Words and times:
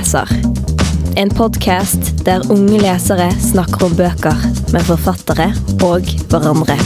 leser. 0.00 0.28
En 1.16 1.30
podkast 1.30 2.24
der 2.24 2.40
unge 2.52 2.78
lesere 2.80 3.28
snakker 3.42 3.84
om 3.84 3.94
bøker 3.96 4.36
med 4.72 4.84
forfattere 4.86 5.50
og 5.84 6.06
hverandre. 6.30 6.76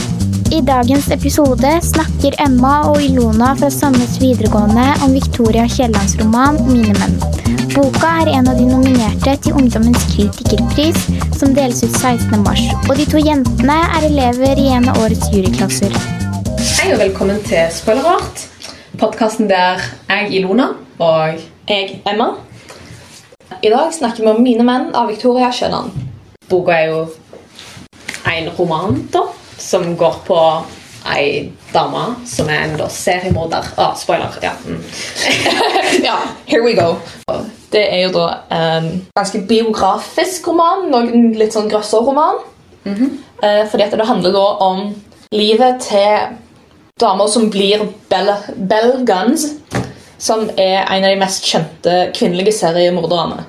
I 0.51 0.59
dagens 0.65 1.07
episode 1.13 1.71
snakker 1.85 2.35
Emma 2.43 2.73
og 2.89 2.99
Ilona 3.03 3.53
fra 3.59 3.69
Sandnes 3.71 4.17
videregående 4.21 4.85
om 5.05 5.13
Victoria 5.15 5.63
Kiellands 5.71 6.17
roman 6.19 6.59
'Mine 6.67 6.95
menn'. 6.99 7.15
Boka 7.75 8.09
er 8.23 8.31
en 8.33 8.49
av 8.51 8.57
de 8.59 8.65
nominerte 8.67 9.35
til 9.43 9.53
Ungdommens 9.53 10.03
kritikerpris, 10.11 10.99
som 11.39 11.55
deles 11.55 11.83
ut 11.83 11.95
16.3. 11.95 12.89
Og 12.89 12.97
de 12.97 13.05
to 13.11 13.21
jentene 13.29 13.77
er 13.97 14.09
elever 14.09 14.59
i 14.59 14.67
en 14.77 14.89
av 14.89 14.99
årets 15.03 15.29
juryklasser. 15.31 15.95
Hei 16.79 16.91
og 16.93 16.99
velkommen 16.99 17.39
til 17.47 17.71
Spoilerart. 17.71 18.47
Podkasten 18.99 19.49
der 19.49 19.79
jeg, 20.09 20.33
Ilona, 20.39 20.67
og 20.99 21.39
Jeg, 21.67 22.01
Emma. 22.07 22.35
I 23.61 23.69
dag 23.69 23.93
snakker 23.93 24.23
vi 24.23 24.29
om 24.29 24.43
'Mine 24.43 24.63
menn' 24.63 24.95
av 24.95 25.07
Victoria 25.07 25.51
Kielland. 25.51 25.91
boka 26.49 26.71
er 26.71 26.85
jo 26.85 27.07
en 28.25 28.49
roman 28.59 29.09
da, 29.13 29.19
som 29.57 29.97
går 29.97 30.15
på 30.27 30.63
ei 31.15 31.51
dame 31.73 32.15
som 32.25 32.49
er 32.49 32.63
en 32.63 32.77
da, 32.77 32.87
seriemorder. 32.89 33.63
Ah, 33.77 33.95
spoiler. 33.95 34.37
ja. 34.43 34.51
Mm. 34.65 34.83
Ja, 36.03 36.15
here 36.45 36.63
we 36.63 36.73
go. 36.73 36.95
Det 37.71 37.93
er 37.93 38.07
jo 38.07 38.11
da 38.11 38.27
en 38.51 39.07
ganske 39.17 39.41
biografisk 39.47 40.47
roman, 40.47 40.89
noen 40.91 41.33
litt 41.33 41.53
sånn 41.53 41.69
grøsserroman. 41.69 42.35
Eh, 43.43 43.67
fordi 43.69 43.83
at 43.83 43.91
det 43.91 44.07
handler 44.07 44.31
da 44.31 44.45
om 44.59 44.95
livet 45.31 45.81
til 45.81 46.17
damer 47.01 47.27
som 47.27 47.49
blir 47.49 47.87
Bell, 48.09 48.29
Bell 48.55 49.05
Guns, 49.05 49.45
som 50.17 50.49
er 50.57 50.85
en 50.85 51.03
av 51.03 51.09
de 51.09 51.19
mest 51.19 51.43
kjente 51.43 52.11
kvinnelige 52.15 52.53
seriemorderne. 52.53 53.43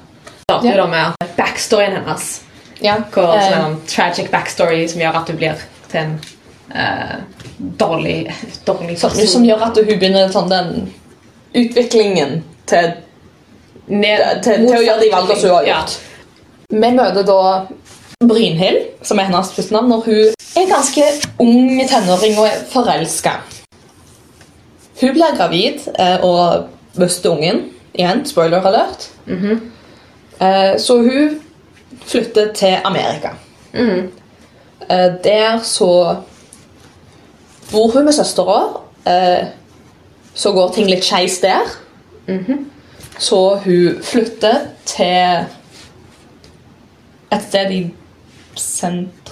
starter 0.46 0.77
Ja. 0.78 0.86
med 0.86 1.12
backstoryen 1.36 1.92
hennes. 1.96 2.41
Ja, 2.80 2.96
Hvor, 3.12 3.34
eh, 3.34 3.48
er 3.52 3.66
en 3.66 3.80
tragic 3.86 4.30
backstory 4.30 4.86
som 4.88 5.00
gjør 5.00 5.16
at 5.16 5.26
du 5.26 5.32
blir 5.32 5.54
til 5.91 6.00
en 6.00 6.20
uh, 6.74 7.16
dårlig, 7.58 8.34
dårlig 8.66 9.00
person. 9.00 9.26
som 9.26 9.42
gjør 9.44 9.62
at 9.62 9.76
hun 9.76 9.84
begynner 9.86 10.28
sånn 10.32 10.48
den 10.48 10.92
utviklingen 11.54 12.42
til 12.66 12.92
Ned- 13.88 14.42
til, 14.42 14.66
til 14.66 14.74
å 14.76 14.82
gjøre 14.82 15.00
de 15.00 15.10
valgene 15.12 15.41
hun 15.42 15.50
har 15.50 15.64
Ja. 15.64 15.74
gjort. 15.76 15.98
Vi 16.70 16.91
møter 16.91 17.22
da 17.22 17.66
Brynhild, 18.24 18.86
som 19.02 19.19
er 19.19 19.24
hennes 19.24 19.52
første 19.52 19.72
navn, 19.72 19.88
når 19.88 20.04
hun 20.04 20.34
er 20.56 20.66
ganske 20.66 21.02
ung 21.38 21.88
tenåring 21.88 22.38
og 22.38 22.46
er 22.46 22.64
forelska. 22.72 23.30
Hun 25.00 25.12
blir 25.12 25.36
gravid 25.36 25.80
eh, 25.98 26.25
og 26.25 26.69
mister 26.94 27.30
ungen. 27.30 27.64
Igjen, 27.94 28.27
spoiler 28.27 28.61
alert. 28.66 29.11
Eh, 30.41 30.78
Så 30.80 30.97
hun 31.03 31.41
flytter 32.06 32.53
til 32.53 32.77
Amerika. 32.84 33.28
Eh, 34.91 35.11
Der 35.25 35.58
så 35.62 36.16
bor 37.72 37.91
hun 37.92 38.05
med 38.05 38.12
søstera. 38.12 38.80
Eh, 39.06 39.47
Så 40.34 40.53
går 40.53 40.72
ting 40.72 40.91
litt 40.91 41.05
skeis 41.05 41.38
der. 41.41 41.64
Så 43.19 43.56
hun 43.64 44.03
flytter 44.03 44.60
til 44.84 45.47
et 47.33 47.42
sted 47.48 47.70
i 47.70 47.94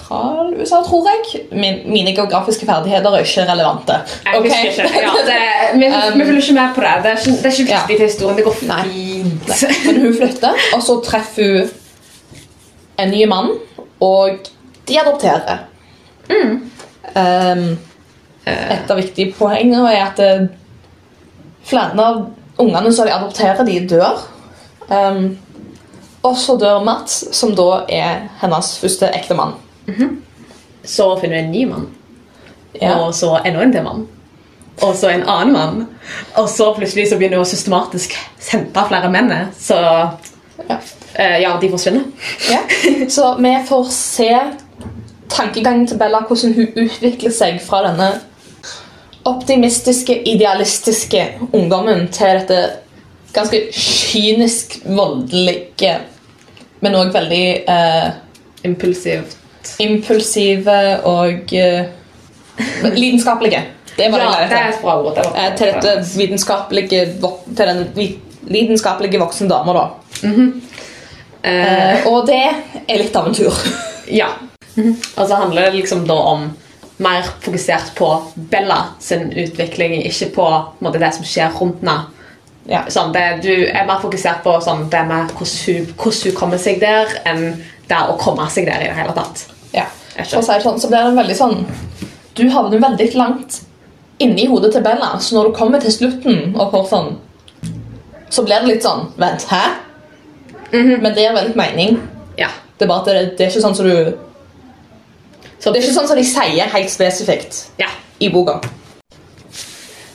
sentral-USA, 0.05 0.81
tror 0.83 1.07
jeg. 1.09 1.41
Min, 1.51 1.91
mine 1.91 2.15
geografiske 2.15 2.65
ferdigheter 2.65 3.09
er 3.09 3.17
ikke 3.17 3.45
relevante. 3.51 3.93
Jeg 4.25 4.39
okay? 4.39 4.69
ikke. 4.69 4.81
Ja, 5.01 5.13
det, 5.25 5.39
vi, 5.79 5.85
Um, 5.85 6.19
vi 6.19 6.25
følger 6.25 6.41
ikke 6.41 6.53
med 6.53 6.75
på 6.75 6.81
det. 6.81 6.93
Det 7.03 7.11
er 7.11 7.17
ikke, 7.17 7.31
det 7.31 7.45
er 7.45 7.51
ikke 7.51 7.73
viktig 7.73 7.97
til 7.97 8.05
historien. 8.05 8.37
Det 8.37 8.45
går 8.45 8.55
Nei. 8.67 8.83
fint. 8.83 9.65
Men 9.85 10.01
hun 10.01 10.15
flytter, 10.17 10.61
og 10.75 10.83
så 10.83 10.99
treffer 11.05 11.43
hun 11.43 11.69
en 12.99 13.09
ny 13.11 13.25
mann, 13.27 13.49
og 13.99 14.29
de 14.87 14.99
adopterer. 14.99 15.57
Um, 17.15 17.77
et 18.45 18.91
av 18.91 18.97
viktige 18.97 19.33
poengene 19.33 19.89
er 19.89 20.03
at 20.05 20.19
eh, 20.21 20.43
flere 21.65 21.97
av 21.97 22.19
ungene 22.61 22.91
som 22.93 23.07
de 23.07 23.13
adopterer, 23.13 23.65
de 23.65 23.79
dør. 23.89 24.21
Um, 24.85 25.37
og 26.25 26.37
så 26.37 26.55
dør 26.61 26.83
Mats, 26.85 27.23
som 27.37 27.55
da 27.57 27.85
er 27.89 28.27
hennes 28.41 28.75
første 28.81 29.09
ekte 29.87 30.03
-hmm. 30.03 30.17
Så 30.83 31.19
finner 31.19 31.35
du 31.35 31.41
en 31.41 31.51
ny 31.51 31.65
mann. 31.65 31.87
Ja. 32.81 32.99
Og 32.99 33.15
så 33.15 33.39
enda 33.45 33.63
en 33.63 33.71
til 33.71 33.83
mann. 33.83 34.07
Og 34.81 34.95
så 34.95 35.09
en 35.09 35.23
annen 35.23 35.53
mann. 35.53 35.87
Og 36.35 36.49
så 36.49 36.73
plutselig 36.73 37.09
så 37.09 37.17
begynner 37.17 37.37
hun 37.37 37.45
systematisk 37.45 38.13
hente 38.51 38.79
flere 38.87 39.11
menn. 39.11 39.33
Så 39.59 39.75
Ja. 40.69 40.77
Uh, 41.19 41.41
ja, 41.41 41.57
de 41.61 41.69
forsvinner. 41.69 42.03
Ja. 42.49 42.59
Så 43.09 43.35
vi 43.39 43.57
får 43.67 43.83
se 43.91 44.39
tankegangen 45.29 45.87
til 45.87 45.97
Bella, 45.97 46.19
hvordan 46.27 46.53
hun 46.53 46.67
utvikler 46.75 47.31
seg 47.31 47.61
fra 47.61 47.81
denne 47.87 48.19
optimistiske, 49.25 50.27
idealistiske 50.27 51.25
ungdommen 51.53 52.07
til 52.11 52.39
dette 52.39 52.59
ganske 53.33 53.61
kynisk 53.73 54.77
voldelige, 54.85 55.97
men 56.79 56.95
òg 56.95 57.13
veldig 57.13 57.47
uh, 57.67 58.11
Impulsivt. 58.63 59.37
Impulsive 59.79 60.77
og 61.07 61.53
uh, 61.53 62.91
lidenskapelige. 62.95 63.63
Det 63.95 64.11
var 64.11 64.19
det 64.19 64.25
Ja, 64.25 64.39
jeg 64.39 64.49
det 64.49 64.59
er 64.59 64.69
et 64.69 64.81
bra 64.81 64.95
ord. 65.01 65.17
Eh, 65.17 65.51
til 65.57 65.71
dette 65.71 66.17
vitenskapelige 66.17 67.05
til 67.55 67.71
den 67.71 67.85
lidenskapelige 68.47 69.19
voksne 69.19 69.49
dama, 69.49 69.73
da. 69.73 69.85
Eh, 71.43 72.05
uh, 72.05 72.11
og 72.11 72.27
det 72.27 72.41
er 72.87 72.99
litt 72.99 73.15
av 73.15 73.29
en 73.29 73.37
tur. 73.37 73.55
ja. 74.21 74.27
Og 74.75 75.27
så 75.27 75.35
handler 75.35 75.69
det 75.69 75.79
liksom 75.79 76.03
da 76.07 76.17
om 76.33 76.49
mer 76.97 77.23
fokusert 77.41 77.95
på 77.95 78.09
Bella 78.35 78.81
sin 78.99 79.31
utvikling, 79.31 80.03
ikke 80.05 80.29
på, 80.35 80.49
på 80.79 80.85
måte, 80.85 80.99
det 80.99 81.13
som 81.15 81.27
skjer 81.27 81.55
rundt 81.59 81.83
henne. 81.83 81.97
Ja. 82.65 82.81
Sånn, 82.89 83.11
det, 83.13 83.25
du 83.45 83.51
er 83.53 83.85
mer 83.85 83.99
fokusert 84.01 84.41
på 84.45 84.55
sånn, 84.63 84.87
det 84.89 85.03
med 85.05 85.33
hvordan 85.37 85.57
hun, 85.67 85.89
hvordan 85.93 86.21
hun 86.23 86.37
kommer 86.39 86.61
seg 86.61 86.79
der, 86.81 87.11
enn 87.29 87.43
det 87.85 87.99
å 88.09 88.15
komme 88.17 88.47
seg 88.49 88.65
der 88.69 88.81
i 88.81 88.89
det 88.89 88.97
hele 88.97 89.13
tatt. 89.15 89.45
Ja. 89.75 89.85
For 90.23 90.39
å 90.39 90.45
si 90.47 90.57
sånn, 90.63 90.79
så 90.79 90.87
blir 90.91 91.03
det 91.09 91.17
veldig 91.17 91.35
sånn 91.35 91.57
Du 92.37 92.45
havner 92.51 92.79
veldig 92.79 93.07
langt 93.19 93.61
inni 94.23 94.45
hodet 94.47 94.71
til 94.71 94.83
Bella, 94.85 95.17
så 95.19 95.35
når 95.35 95.49
du 95.49 95.57
kommer 95.57 95.81
til 95.83 95.91
slutten 95.91 96.53
og 96.55 96.71
får 96.71 96.85
sånn 96.93 97.09
Så 98.31 98.45
blir 98.47 98.63
det 98.63 98.69
litt 98.69 98.85
sånn 98.87 99.09
Vent, 99.19 99.43
hæ? 99.51 99.63
Men 100.71 101.11
det 101.15 101.21
gir 101.23 101.35
veldig 101.35 101.55
mening. 101.55 101.99
Ja. 102.39 102.47
Det 102.77 102.83
er 102.87 102.89
bare 102.89 103.03
at 103.03 103.05
det, 103.11 103.37
det 103.37 103.45
er 103.45 103.51
ikke 103.51 103.63
sånn 103.63 103.75
som 103.77 103.87
du 103.87 104.15
Så 105.59 105.71
Det 105.71 105.79
er 105.79 105.83
ikke 105.83 105.97
sånn 105.99 106.07
som 106.09 106.19
de 106.19 106.25
sier 106.27 106.71
helt 106.77 106.91
spesifikt 106.93 107.61
Ja. 107.81 107.91
i 108.19 108.29
boka. 108.31 108.57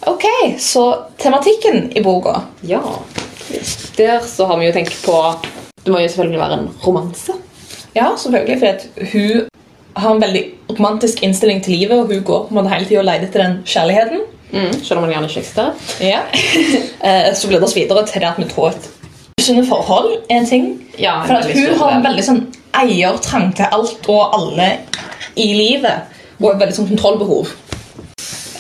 Ok, 0.09 0.25
så 0.59 0.85
tematikken 1.21 1.91
i 1.97 2.01
boka 2.05 2.39
ja. 2.65 2.81
Der 3.97 4.21
så 4.25 4.47
har 4.49 4.59
vi 4.61 4.69
jo 4.71 4.73
tenkt 4.73 4.97
på 5.05 5.17
Det 5.85 5.93
må 5.93 6.01
jo 6.01 6.09
selvfølgelig 6.09 6.41
være 6.41 6.59
en 6.61 6.69
romanse. 6.85 7.37
Ja, 7.97 8.11
selvfølgelig, 8.17 8.59
For 8.61 9.07
hun 9.13 9.49
har 9.97 10.15
en 10.15 10.23
veldig 10.23 10.45
romantisk 10.71 11.23
innstilling 11.23 11.63
til 11.65 11.73
livet, 11.73 11.99
og 11.99 12.07
hun 12.07 12.23
går 12.23 12.45
på 12.47 12.49
en 12.49 12.55
måte 12.55 12.69
hele 12.75 12.87
tiden 12.87 12.99
og 13.03 13.05
leter 13.05 13.27
etter 13.27 13.43
den 13.43 13.59
kjærligheten. 13.67 14.21
Mm, 14.53 14.73
selv 14.85 14.99
om 14.99 15.03
man 15.05 15.13
gjerne 15.13 15.29
ikke 15.29 15.41
eksisterer. 15.41 15.73
Ja. 16.01 16.21
Eh, 17.05 17.35
så 17.35 17.49
blir 17.49 17.57
det 17.59 17.65
oss 17.65 17.77
videre 17.77 18.03
til 18.07 18.21
det 18.21 18.29
at 18.29 18.39
vi 18.39 18.45
tror 18.45 18.69
at 18.69 18.89
usunne 19.41 19.63
forhold 19.67 20.11
er 20.29 20.37
en 20.37 20.47
ting. 20.47 20.67
Ja, 20.99 21.23
For 21.25 21.35
at 21.35 21.47
hun 21.57 21.79
har 21.79 21.95
en 21.97 22.05
veldig 22.05 22.25
sånn 22.27 22.41
eiertrang 22.77 23.55
til 23.57 23.73
alt 23.73 24.09
og 24.13 24.35
alle 24.37 24.67
i 25.37 25.47
livet. 25.57 26.13
Og 26.43 26.51
et 26.51 26.61
veldig 26.61 26.77
sånn 26.77 26.91
kontrollbehov. 26.91 27.55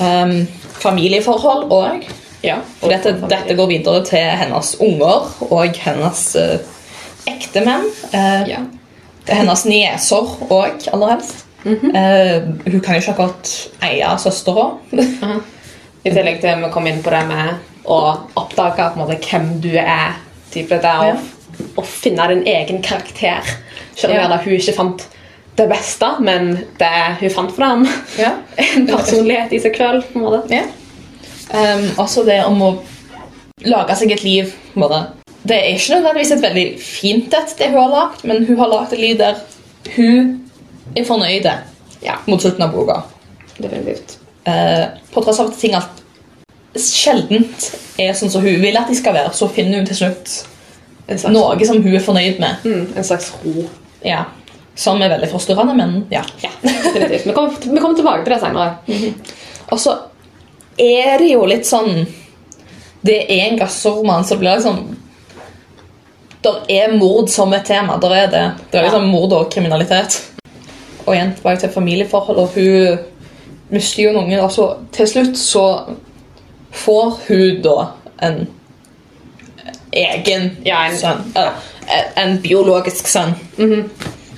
Um, 0.00 0.48
familieforhold 0.80 1.69
òg. 1.69 2.08
Ja, 2.40 2.56
og 2.81 2.88
dette, 2.88 3.12
dette 3.28 3.55
går 3.58 3.69
videre 3.69 4.00
til 4.08 4.25
hennes 4.40 4.72
unger 4.81 5.28
og 5.50 5.76
hennes 5.84 6.25
uh, 6.40 6.56
ektemenn. 7.28 7.90
Uh, 8.14 8.49
Ja. 8.49 8.64
Hennes 9.28 9.64
nieser 9.69 10.31
òg, 10.50 10.87
aller 10.93 11.11
helst. 11.14 11.44
Eh, 11.67 12.40
hun 12.72 12.81
kan 12.81 12.96
jo 12.96 13.00
ikke 13.02 13.12
akkurat 13.12 13.50
eie 13.84 14.12
søstera. 14.19 14.70
I 16.05 16.11
tillegg 16.14 16.40
til 16.40 16.62
vi 16.62 16.70
kom 16.72 16.87
inn 16.88 17.02
på 17.05 17.11
det 17.12 17.20
med 17.28 17.58
å 17.84 17.99
oppdage 18.40 18.87
måte, 18.96 19.19
hvem 19.20 19.61
du 19.61 19.75
er. 19.76 20.14
Type 20.50 20.81
det 20.82 20.90
å, 20.90 21.05
Ja. 21.11 21.17
å 21.76 21.84
finne 21.84 22.28
din 22.28 22.43
egen 22.49 22.81
karakter. 22.82 23.43
Selv 23.94 24.14
om 24.14 24.19
Ja. 24.31 24.38
hun 24.38 24.52
ikke 24.55 24.75
fant 24.75 25.05
det 25.56 25.69
beste, 25.69 26.08
men 26.20 26.64
det 26.78 27.17
hun 27.20 27.31
fant 27.31 27.52
fram. 27.52 27.87
Ja. 28.19 28.32
En 28.56 28.87
personlighet 28.87 29.52
i 29.52 29.58
seg 29.61 29.76
sjøl. 29.76 30.02
Ja. 30.50 30.64
Um, 31.52 31.90
også 31.99 32.25
det 32.25 32.44
om 32.46 32.61
å 32.62 32.78
lage 33.67 33.96
seg 33.96 34.12
et 34.12 34.22
liv. 34.25 34.55
på 34.72 34.81
en 34.81 34.88
måte. 34.88 35.19
Det 35.42 35.56
er 35.56 35.70
ikke 35.75 35.94
nødvendigvis 35.96 36.31
et 36.37 36.42
veldig 36.42 36.64
fint 36.84 37.34
et, 37.34 37.54
det 37.58 37.70
hun 37.72 37.78
har 37.81 37.90
lagd, 37.94 38.25
men 38.28 38.44
hun 38.46 38.58
har 38.60 38.69
lagd 38.69 38.92
et 38.92 39.00
liv 39.00 39.16
der 39.19 39.38
hun 39.96 40.34
er 40.96 41.04
fornøyd 41.08 41.46
Ja, 42.02 42.14
mot 42.26 42.40
slutten 42.42 42.62
av 42.64 42.72
boka. 42.75 43.02
definitivt. 43.60 44.19
Eh, 44.44 44.87
på 45.12 45.22
tross 45.25 45.40
av 45.40 45.50
at 45.50 45.58
ting 45.60 45.75
alt 45.76 45.98
sjeldent 46.81 47.66
er 48.00 48.12
sånn 48.16 48.31
som 48.32 48.44
hun 48.44 48.60
vil 48.62 48.76
at 48.78 48.88
de 48.88 48.94
skal 48.96 49.12
være, 49.16 49.32
så 49.37 49.48
finner 49.52 49.81
hun 49.81 49.87
til 49.88 49.96
slutt 49.96 50.31
slags, 51.10 51.25
Noe 51.34 51.66
som 51.66 51.81
hun 51.82 51.94
er 51.96 52.04
fornøyd 52.04 52.38
med. 52.40 52.56
mm, 52.64 52.93
en 52.96 53.04
slags 53.04 53.32
ro. 53.44 53.64
Ja. 54.04 54.25
Som 54.76 55.02
er 55.02 55.10
veldig 55.10 55.28
forstyrrende, 55.32 55.75
men 55.76 56.06
ja. 56.10 56.22
Ja. 56.44 56.50
Vi 56.62 57.32
kommer, 57.34 57.50
vi 57.60 57.81
kommer 57.81 57.96
tilbake 57.98 58.25
til 58.25 58.32
det 58.32 58.40
senere. 58.40 58.78
Og 59.70 59.78
så 59.82 59.96
er 60.78 61.19
det 61.19 61.32
jo 61.32 61.44
litt 61.46 61.66
sånn 61.69 62.06
Det 63.04 63.19
er 63.32 63.48
en 63.50 63.58
gassroman, 63.58 64.25
som 64.25 64.38
blir 64.38 64.56
liksom 64.56 64.96
Der 66.44 66.60
er 66.69 66.92
mord 66.96 67.28
som 67.28 67.52
et 67.52 67.64
tema. 67.69 67.98
Der 68.00 68.14
er 68.14 68.31
det. 68.31 68.44
Det 68.72 68.78
er 68.81 68.82
liksom 68.87 69.08
mord 69.12 69.32
og 69.32 69.50
kriminalitet. 69.52 70.20
Og 71.06 71.14
igjen 71.14 71.34
tilbake 71.34 71.60
til 71.60 71.72
familieforhold, 71.75 72.37
og 72.38 72.48
hun 72.54 72.98
mister 73.70 74.02
jo 74.02 74.12
noen. 74.12 74.32
Altså, 74.40 74.70
til 74.92 75.08
slutt 75.08 75.37
så 75.38 75.64
får 76.72 77.19
hun 77.28 77.60
da 77.64 77.76
en 78.22 78.46
egen 79.92 80.50
Ja, 80.66 80.84
en- 80.88 80.96
sønn. 80.98 81.32
Eller, 81.37 81.52
en 82.16 82.38
biologisk 82.43 83.06
sønn. 83.08 83.34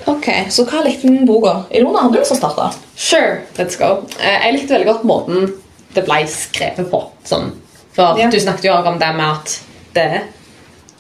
Ok, 0.07 0.27
Så 0.51 0.65
hva 0.65 0.83
likte 0.85 1.07
du 1.07 1.13
med 1.13 1.27
boka? 1.27 1.63
Ilona, 1.71 1.99
har 2.03 2.11
du 2.11 2.19
lyst 2.19 2.33
til 2.33 2.37
å 2.37 2.41
starte? 2.41 2.77
Sure, 2.97 3.39
let's 3.59 3.77
go. 3.79 4.05
Eh, 4.21 4.47
Jeg 4.47 4.53
likte 4.55 4.75
veldig 4.75 4.87
godt 4.87 5.05
måten 5.05 5.53
det 5.95 6.05
ble 6.05 6.27
skrevet 6.27 6.91
på. 6.91 7.03
Sånn. 7.25 7.53
For 7.93 8.19
Ja. 8.19 8.31
Du 8.31 8.41
snakket 8.41 8.65
jo 8.65 8.73
også 8.73 8.89
om 8.93 8.99
det 8.99 9.15
med 9.17 9.25
at 9.27 9.61
det, 9.95 10.21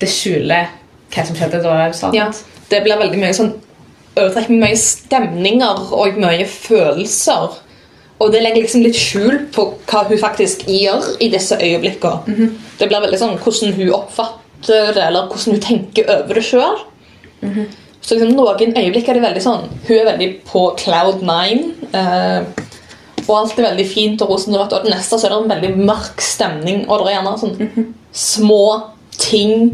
det 0.00 0.08
skjuler 0.08 0.66
hva 1.12 1.26
som 1.28 1.36
skjedde 1.36 1.60
da 1.64 1.76
sant? 1.96 2.16
Ja, 2.16 2.30
det. 2.30 2.64
det 2.70 2.82
blir 2.86 3.00
veldig 3.00 3.20
mye 3.20 3.36
sånn 3.36 3.52
overtrekk 4.12 4.50
med 4.52 4.64
mye 4.66 4.78
stemninger 4.80 5.92
og 5.96 6.18
mye 6.20 6.46
følelser. 6.48 7.60
Og 8.22 8.30
det 8.30 8.42
legger 8.44 8.62
liksom 8.62 8.84
litt 8.84 8.98
skjul 8.98 9.38
på 9.54 9.66
hva 9.90 10.04
hun 10.08 10.20
faktisk 10.20 10.66
gjør 10.70 11.16
i 11.24 11.30
disse 11.32 11.56
øyeblikkene. 11.58 12.48
Det 12.78 12.88
blir 12.88 13.02
veldig 13.02 13.18
sånn 13.18 13.38
hvordan 13.40 13.74
hun 13.78 13.94
oppfatter 13.96 14.92
det, 14.94 15.06
eller 15.08 15.30
hvordan 15.30 15.56
hun 15.56 15.64
tenker 15.64 16.10
over 16.12 16.38
det 16.38 16.44
sjøl. 16.46 16.84
Så 18.02 18.16
liksom, 18.16 18.34
noen 18.36 18.76
øyeblikk 18.78 19.08
er 19.08 19.18
det 19.18 19.22
veldig 19.22 19.42
sånn 19.42 19.64
Hun 19.86 19.96
er 19.96 20.06
veldig 20.08 20.28
på 20.46 20.62
cloud 20.78 21.22
nine. 21.26 21.72
Eh, 21.94 22.42
og 23.22 23.36
alt 23.38 23.58
er 23.58 23.68
veldig 23.68 23.86
fint 23.86 24.22
og 24.24 24.32
rosenrødt. 24.34 24.74
Og 24.74 24.86
det 24.86 24.94
neste 24.94 25.18
så 25.18 25.28
er 25.28 25.34
det 25.34 25.38
en 25.40 25.52
veldig 25.52 25.86
mørk 25.86 26.22
stemning. 26.22 26.84
Og 26.88 27.02
det 27.02 27.12
er 27.12 27.16
gjerne 27.18 27.34
sånn 27.42 27.92
små 28.12 28.64
ting 29.18 29.70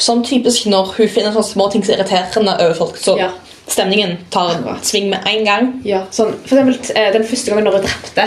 Sånn 0.00 0.22
typisk 0.24 0.66
når 0.72 0.94
hun 0.96 1.08
finner 1.12 1.34
sånne 1.34 1.50
små 1.52 1.66
ting 1.72 1.82
som 1.84 1.94
er 1.94 2.00
irriterende 2.00 2.54
over 2.64 2.74
folk, 2.78 2.96
så 2.96 3.16
Ja. 3.20 3.30
stemningen 3.68 4.16
tar 4.32 4.54
en 4.54 4.78
sving 4.82 5.10
med 5.10 5.26
en 5.28 5.44
gang. 5.44 5.68
Ja, 5.84 6.06
sånn, 6.10 6.32
for 6.46 6.56
eksempel 6.58 6.96
eh, 6.96 7.12
Den 7.12 7.24
første 7.28 7.50
gangen 7.52 7.64
når 7.68 7.76
hun 7.78 7.82
drepte 7.86 8.24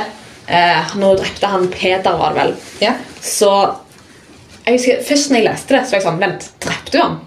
eh, 0.48 0.94
Når 0.96 1.08
hun 1.08 1.18
drepte 1.24 1.48
han 1.56 1.68
Peter, 1.74 2.18
var 2.18 2.34
det 2.34 2.44
vel 2.44 2.54
Ja. 2.86 2.94
Så 3.22 3.50
jeg 4.66 4.78
husker, 4.78 5.02
Først 5.04 5.30
når 5.31 5.42
jeg 5.42 5.48
leste 5.50 5.75
det, 5.75 5.81
så 5.88 5.92
var 5.92 6.00
jeg 6.00 6.08
sånn 6.08 6.20
Vent, 6.24 6.50
drepte 6.64 6.98
hun 7.02 7.06
han? 7.08 7.20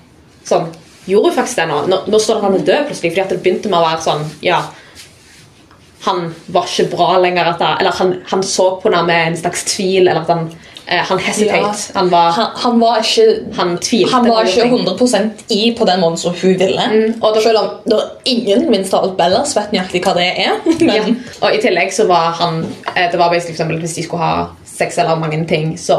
Sånn, 0.47 0.69
Gjorde 1.07 1.29
hun 1.31 1.37
faktisk 1.37 1.57
det 1.61 1.69
nå? 1.69 1.81
Nå, 1.91 1.99
nå 2.11 2.19
står 2.23 2.35
det 2.35 2.39
at 2.39 2.47
han 2.51 2.55
er 2.61 2.65
død 2.71 2.87
plutselig. 2.89 3.11
Fordi 3.13 3.21
at 3.23 3.29
det 3.35 3.43
begynte 3.43 3.71
med 3.71 3.79
å 3.79 3.85
være 3.87 4.03
sånn 4.03 4.25
Ja, 4.43 4.63
han 6.07 6.35
var 6.55 6.67
ikke 6.71 6.91
bra 6.97 7.19
lenger. 7.19 7.51
At 7.53 7.63
eller 7.81 7.93
han, 7.99 8.13
han 8.31 8.43
så 8.43 8.67
på 8.81 8.89
henne 8.91 9.05
med 9.07 9.29
en 9.29 9.37
slags 9.39 9.65
tvil. 9.71 10.09
Eller 10.09 10.23
at 10.23 10.29
han, 10.33 10.49
han 10.87 11.19
hesitate. 11.19 11.61
Ja. 11.61 11.73
Han 11.95 12.11
var 12.11 12.31
Han, 12.33 12.51
han 12.63 12.81
var 12.81 12.99
ikke 13.03 13.55
Han 13.57 13.73
tvilte 13.83 14.13
Han 14.13 14.29
var 14.29 14.45
ikke 14.47 14.67
100% 14.71 15.43
i 15.51 15.73
på 15.79 15.85
den 15.89 16.01
måten 16.01 16.17
som 16.17 16.35
hun 16.43 16.55
ville. 16.59 16.85
Mm, 16.93 17.15
og 17.23 17.35
da- 17.35 17.41
Selv 17.43 17.59
om 17.59 17.71
det 17.85 17.97
er 17.99 18.11
ingen 18.25 18.71
minst 18.71 18.95
av 18.95 19.03
alt 19.05 19.17
Bellas 19.19 19.57
vet 19.57 19.73
nøyaktig 19.75 20.03
hva 20.05 20.15
det 20.15 20.29
er. 20.47 20.61
Men 20.81 20.95
Ja. 20.95 21.03
Og 21.43 21.55
i 21.55 21.59
tillegg 21.65 21.91
så 21.93 22.07
var 22.07 22.37
han 22.39 22.61
eh, 22.95 23.11
Det 23.11 23.19
var 23.19 23.29
for 23.35 23.51
eksempel, 23.51 23.81
Hvis 23.83 23.95
de 23.99 24.03
skulle 24.07 24.23
ha 24.23 24.47
sex 24.65 24.99
eller 24.99 25.17
mange 25.17 25.45
ting, 25.49 25.77
så, 25.79 25.97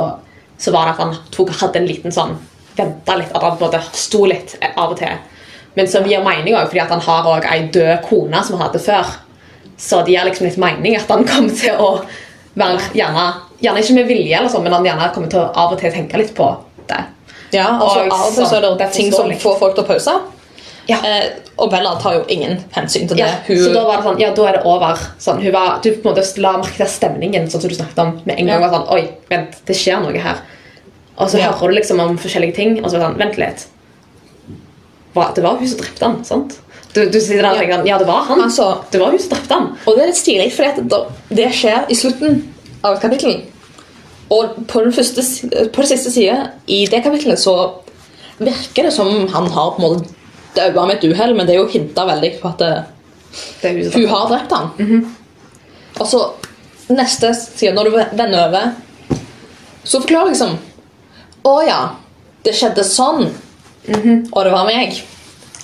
så 0.57 0.71
var 0.71 0.85
det 0.85 0.93
at 0.95 1.03
han 1.03 1.15
tok, 1.31 1.49
hadde 1.59 1.79
en 1.81 1.87
liten 1.89 2.11
sånn 2.11 2.37
Venta 2.77 3.15
litt. 3.17 3.31
At 3.35 3.41
han 3.43 3.57
på 3.57 3.65
en 3.65 3.71
måte 3.71 3.81
sto 3.97 4.25
litt 4.29 4.55
eh, 4.61 4.71
av 4.77 4.91
og 4.93 4.97
til. 4.99 5.17
Men 5.75 5.87
som 5.87 6.05
gir 6.05 6.23
mening 6.23 6.55
også, 6.55 6.67
fordi 6.71 6.79
at 6.85 6.89
han 6.93 7.01
har 7.01 7.27
òg 7.35 7.45
ei 7.51 7.67
død 7.73 8.03
kone 8.07 8.39
som 8.45 8.55
han 8.57 8.67
hadde 8.69 8.79
før. 8.81 9.05
Så 9.77 9.99
det 10.05 10.13
gir 10.15 10.25
liksom 10.25 10.47
litt 10.47 10.57
mening 10.57 10.95
at 10.97 11.09
han 11.09 11.25
kom 11.27 11.49
til 11.53 11.75
å 11.77 11.89
være 12.57 12.79
gjerne, 12.97 13.25
gjerne 13.61 13.81
ikke 13.83 13.93
med 13.95 14.07
vilje, 14.07 14.37
eller 14.37 14.49
sånn, 14.49 14.63
men 14.63 14.73
han 14.73 14.85
gjerne 14.85 15.13
kommer 15.13 15.29
til 15.29 15.39
å 15.39 15.51
av 15.55 15.73
og 15.73 15.79
til 15.79 15.91
tenke 15.91 16.17
litt 16.17 16.33
på 16.35 16.47
det. 16.87 17.03
ja, 17.51 17.67
altså, 17.79 17.99
Og 18.05 18.11
av 18.13 18.25
og 18.27 18.33
til 18.35 18.45
så 18.45 18.55
er 18.57 18.61
sånn, 18.61 18.61
det 18.61 18.77
det 18.77 18.87
er 18.87 18.91
ting 18.93 19.11
som 19.11 19.31
får 19.31 19.59
folk 19.59 19.75
til 19.75 19.83
å 19.83 19.87
pause. 19.87 20.11
Ja. 20.87 20.97
Eh, 21.03 21.29
og 21.57 21.69
Bella 21.71 21.95
tar 21.99 22.13
jo 22.13 22.25
ingen 22.29 22.63
hensyn 22.71 23.07
til 23.09 23.17
det. 23.17 23.25
Ja, 23.25 23.31
hun, 23.47 23.57
så 23.57 23.73
da 23.73 23.83
var 23.83 23.97
det 23.97 24.03
sånn, 24.05 24.19
ja, 24.21 24.29
da 24.33 24.43
er 24.47 24.53
det 24.53 24.61
over. 24.65 24.95
Sånn, 25.19 25.41
hun 25.43 25.51
var, 25.51 25.79
du 25.83 25.89
på 25.91 26.07
en 26.09 26.15
måte 26.15 26.39
la 26.39 26.53
merke 26.57 26.77
til 26.77 26.87
stemningen, 26.87 27.49
sånn 27.51 27.61
som 27.61 27.69
du 27.69 27.75
snakket 27.75 27.99
om. 27.99 28.21
Med 28.25 28.39
en 28.39 28.45
gang 28.47 28.61
Ja. 28.61 28.67
var 28.69 28.77
sånn, 28.79 28.87
oi, 28.93 29.09
vent, 29.29 29.57
det 29.65 29.75
skjer 29.75 29.99
noe 30.01 30.17
her. 30.17 30.37
Og 31.17 31.27
så 31.29 31.39
Ja. 31.39 31.51
hører 31.51 31.73
du 31.73 31.75
liksom 31.81 31.99
om 31.99 32.17
forskjellige 32.17 32.55
ting, 32.55 32.77
og 32.85 32.89
så 32.91 32.95
er 32.95 32.99
det 32.99 33.05
sånn, 33.07 33.17
vent 33.17 33.37
litt. 33.37 33.65
Hva, 35.15 35.33
det 35.33 35.43
var 35.43 35.57
hun 35.57 35.67
som 35.67 35.79
drepte 35.79 36.05
han, 36.05 36.23
sant? 36.23 36.59
Du, 36.93 37.09
du 37.09 37.19
sitter 37.19 37.41
der 37.41 37.51
og 37.51 37.57
tenker, 37.57 37.73
sånn, 37.79 37.87
ja, 37.87 37.97
det 37.97 38.07
var 38.07 38.23
han. 38.29 38.41
Altså- 38.41 38.83
det 38.91 38.99
var 39.01 39.09
hun 39.11 39.19
som 39.19 39.29
drepte 39.35 39.53
han. 39.53 39.77
Og 39.87 39.95
det 39.95 40.03
er 40.03 40.07
litt 40.07 40.15
stilig, 40.15 40.51
for 40.53 40.63
det 41.35 41.49
skjer 41.53 41.85
i 41.89 41.95
slutten 41.95 42.53
av 42.83 42.95
et 42.95 43.01
kapittel. 43.01 43.41
Og 44.33 44.57
på, 44.67 44.83
første, 44.91 45.23
på 45.71 45.83
det 45.83 45.89
siste 45.93 46.11
side 46.11 46.37
i 46.67 46.81
det 46.91 47.03
kapittelet 47.05 47.39
så 47.39 47.55
virker 48.37 48.87
det 48.87 48.93
som 48.93 49.09
han 49.31 49.47
har 49.53 49.75
på 49.75 49.81
en 49.81 49.85
måte 49.85 50.15
daua 50.57 50.85
med 50.87 50.97
et 50.97 51.07
uhell, 51.11 51.35
men 51.37 51.47
det 51.47 51.55
er 51.55 51.61
jo 51.61 51.71
hinta 51.71 52.05
veldig 52.07 52.33
på 52.41 52.51
at 52.51 52.61
det, 52.63 52.73
Det 53.61 53.69
er 53.69 53.95
hun 53.95 54.09
har 54.09 54.29
drept 54.31 54.53
han. 54.55 54.69
Og 55.97 56.07
så 56.07 56.21
neste 56.89 57.33
side, 57.35 57.73
når 57.75 57.83
du 57.83 57.97
vender 57.97 58.47
over, 58.47 58.71
så 59.83 60.01
forklarer 60.01 60.33
liksom 60.33 60.57
Å 61.47 61.53
ja, 61.63 61.81
det 62.43 62.53
skjedde 62.57 62.83
sånn, 62.83 63.29
og 63.87 64.39
det 64.43 64.51
var 64.51 64.65
meg. 64.67 64.97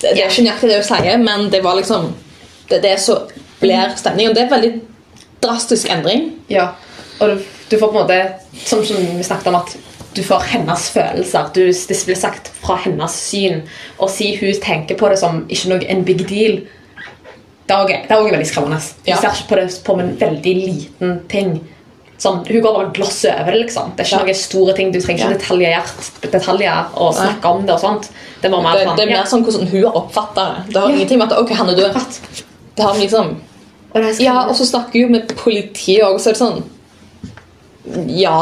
Det, 0.00 0.14
det 0.14 0.22
er 0.22 0.30
ikke 0.30 0.44
nøyaktig 0.46 0.70
det 0.70 0.78
hun 0.80 0.86
sier, 0.88 1.18
men 1.20 1.50
det 1.52 1.60
var 1.64 1.76
liksom 1.76 2.12
Det 2.70 2.78
er 2.78 2.84
det 2.86 2.94
som 3.02 3.26
blir 3.60 3.92
stemningen. 3.98 4.32
Det 4.32 4.40
er 4.40 4.46
en 4.46 4.54
veldig 4.54 4.70
drastisk 5.44 5.90
endring. 5.92 6.30
Ja, 6.48 6.70
og 7.20 7.34
du, 7.34 7.42
du 7.70 7.78
får 7.78 7.88
på 7.88 7.98
en 7.98 8.02
måte, 8.06 8.32
som, 8.64 8.84
som 8.84 8.96
vi 9.16 9.22
snakket 9.24 9.46
om, 9.46 9.54
at 9.56 9.76
du 10.14 10.22
får 10.22 10.40
hennes 10.52 10.90
følelser. 10.94 11.48
Du, 11.54 11.62
det 11.66 11.98
blir 12.06 12.14
sagt 12.18 12.48
fra 12.62 12.76
hennes 12.84 13.14
syn. 13.30 13.62
Og 13.98 14.10
si 14.10 14.34
hun 14.38 14.52
tenker 14.62 14.94
på 15.00 15.08
det 15.10 15.18
som 15.18 15.44
ikke 15.50 15.72
noe 15.72 15.88
en 15.90 16.04
big 16.06 16.22
deal, 16.28 16.60
det 17.66 17.74
er 17.74 18.12
også 18.12 18.30
veldig 18.30 18.46
skremmende. 18.46 18.76
Hun 18.80 19.08
Ja. 19.08 19.16
ser 19.16 19.30
ikke 19.32 19.48
på 19.48 19.56
det 19.60 19.72
som 19.72 20.00
en 20.00 20.16
veldig 20.20 20.54
liten 20.54 21.20
ting. 21.28 21.54
Sånn, 22.18 22.44
hun 22.46 22.60
går 22.62 22.74
bare 22.74 22.92
gloss 22.94 23.24
over 23.24 23.50
det. 23.50 23.60
liksom. 23.64 23.92
Det 23.96 24.00
er 24.04 24.04
ikke 24.04 24.20
Ja. 24.20 24.24
noen 24.26 24.34
store 24.34 24.74
ting. 24.76 24.92
Du 24.92 25.00
trenger 25.00 25.34
ikke 25.34 25.82
Ja. 26.22 26.28
detaljer 26.30 26.84
og 26.94 27.14
snakke 27.14 27.44
om 27.44 27.66
det. 27.66 27.74
og 27.74 27.80
sånt. 27.80 28.10
Det 28.40 28.52
er 28.52 28.62
mer 28.62 28.72
Det, 28.72 28.86
sånn, 28.86 28.96
det 28.96 29.02
er 29.02 29.10
mer 29.16 29.24
sånn 29.24 29.44
hvordan 29.44 29.66
hun 29.68 29.82
har 29.84 29.92
oppfatta 29.96 30.44
det. 30.66 30.72
Det 30.74 30.80
har 30.82 30.88
ingenting 30.90 31.18
med 31.18 31.32
at 31.32 31.38
ok, 31.38 31.50
han 31.54 31.68
er 31.68 31.74
død. 31.74 31.94
Det 32.76 32.84
har 32.84 32.94
liksom 32.94 33.36
Og 33.94 34.02
det 34.02 34.20
er 34.20 34.22
Ja, 34.24 34.46
og 34.48 34.54
så 34.56 34.64
snakker 34.66 35.02
hun 35.02 35.12
med 35.12 35.28
politiet 35.36 36.02
òg, 36.02 36.18
så 36.20 36.28
er 36.28 36.32
det 36.32 36.38
sånn 36.40 36.62
Ja, 38.08 38.38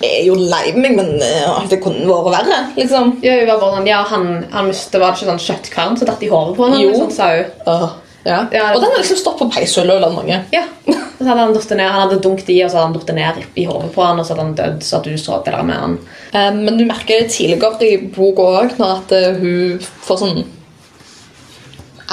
jeg 0.00 0.08
er 0.08 0.22
jo 0.26 0.36
lei 0.38 0.70
meg, 0.76 0.94
men 0.96 1.10
eh, 1.22 1.66
det 1.70 1.80
kunne 1.84 2.06
vært 2.08 2.32
verre, 2.32 2.60
liksom. 2.78 3.18
Ja, 3.24 3.36
hun 3.40 3.50
var 3.50 3.60
bare 3.60 3.76
sånn, 3.76 3.90
ja, 3.90 4.00
han, 4.10 4.30
han 4.54 4.70
mistet, 4.70 4.96
Var 5.00 5.12
det 5.12 5.20
ikke 5.20 5.28
sånn 5.32 5.44
kjøttkvern 5.44 6.00
som 6.00 6.08
datt 6.08 6.24
i 6.24 6.30
håret 6.32 6.56
på 6.56 6.66
henne? 6.66 6.80
Jo. 6.82 6.94
Liksom, 6.94 7.12
sa 7.14 7.28
hun. 7.34 7.52
Uh, 7.68 7.86
ja. 8.24 8.38
Ja, 8.54 8.70
og 8.72 8.80
den 8.80 8.88
har 8.88 9.02
liksom 9.02 9.20
stått 9.20 9.36
på 9.42 9.50
peishullet 9.52 9.98
eller 9.98 10.14
noe. 10.16 10.38
Ja. 10.54 10.64
Og 10.88 11.20
så 11.20 11.28
hadde 11.28 11.42
han 11.42 11.54
dottet 11.54 11.76
ned, 11.78 11.90
han 11.92 12.02
hadde 12.06 12.20
dunket 12.24 12.50
i, 12.50 12.58
og 12.64 12.72
så 12.72 12.78
hadde 12.78 12.86
han 12.88 12.96
dottet 12.96 13.18
ned 13.18 13.42
i 13.60 13.66
hodet 13.68 13.90
på 13.94 14.02
han, 14.02 14.18
og 14.18 14.26
så 14.26 14.34
hadde 14.34 14.46
han 14.46 14.56
dødd, 14.58 14.80
så 14.86 14.98
at 14.98 15.08
du 15.08 15.18
så 15.20 15.38
det 15.44 15.52
der 15.54 15.68
med 15.68 15.78
han. 15.78 15.98
Um, 16.32 16.62
Men 16.64 16.80
du 16.80 16.86
merker 16.88 17.28
tidligere 17.28 17.86
i 17.86 17.98
boka 18.16 18.48
òg 18.62 18.78
når 18.80 18.94
at 18.96 19.14
uh, 19.14 19.42
hun 19.42 19.84
får 20.08 20.22
sånn 20.24 20.44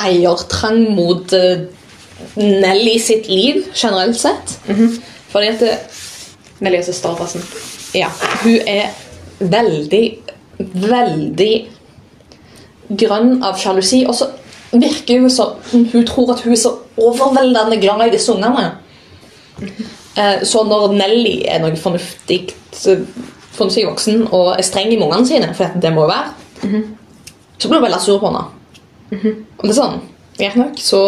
eiertrang 0.01 0.83
mot 0.95 1.33
uh, 1.33 1.63
Nelly 2.35 2.99
sitt 3.01 3.31
liv 3.31 3.63
generelt 3.71 4.19
sett. 4.19 4.59
Fordi 5.31 5.49
at 5.49 5.63
det, 5.63 5.73
Søster, 6.85 7.15
forresten. 7.15 7.41
ja, 7.95 8.07
hun 8.43 8.59
er 8.67 8.89
veldig, 9.39 10.17
veldig 10.59 11.53
grønn 12.97 13.43
av 13.43 13.57
sjalusi. 13.57 14.03
Og 14.07 14.15
så 14.15 14.27
virker 14.71 15.19
hun 15.19 15.29
som 15.29 15.55
hun 15.73 16.05
tror 16.07 16.33
at 16.35 16.41
hun 16.45 16.53
er 16.53 16.61
så 16.61 16.75
overveldende 16.97 17.79
glad 17.81 18.07
i 18.07 18.11
disse 18.15 18.31
ungene. 18.33 18.71
Eh, 20.17 20.43
Så 20.43 20.63
når 20.67 20.93
Nelly 20.93 21.41
er 21.47 21.59
noe 21.63 21.75
fornuftig 21.75 22.53
fornuftig 23.51 23.85
voksen 23.87 24.27
og 24.31 24.53
er 24.57 24.63
streng 24.63 24.89
med 24.93 25.03
ungene 25.07 25.27
sine, 25.27 25.53
for 25.53 25.65
det 25.81 25.91
må 25.93 26.01
jo 26.05 26.07
være, 26.07 26.83
så 27.59 27.67
blir 27.69 27.79
hun 27.79 27.83
veldig 27.85 28.01
sur 28.01 28.19
på 28.19 28.27
henne. 28.31 28.45
Og 29.57 29.63
det 29.65 29.69
er 29.73 29.75
sånn, 29.81 29.97
greit 30.37 30.55
nok, 30.55 30.77
så 30.79 31.01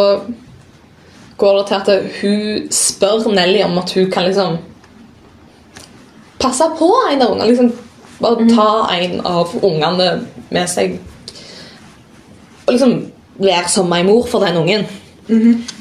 går 1.37 1.57
det 1.57 1.65
til 1.67 1.75
at 1.75 2.11
hun 2.21 2.67
spør 2.71 3.31
Nelly 3.33 3.61
om 3.63 3.77
at 3.77 3.91
hun 3.95 4.11
kan 4.11 4.25
liksom 4.27 4.57
passe 6.39 6.67
på 6.79 6.89
en 7.11 7.21
av 7.21 7.33
ungene. 7.33 7.49
Liksom, 7.51 7.71
bare 8.23 8.47
ta 8.55 8.69
en 8.95 9.19
av 9.27 9.51
ungene 9.61 10.09
med 10.53 10.69
seg 10.69 10.99
og 12.63 12.73
liksom 12.73 12.93
være 13.43 13.69
som 13.69 13.93
en 13.93 14.07
mor 14.07 14.27
for 14.29 14.45
den 14.45 14.57
ungen. 14.57 14.85